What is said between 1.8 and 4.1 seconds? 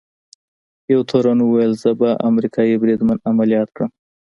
زه به امریکايي بریدمن عملیات کړم.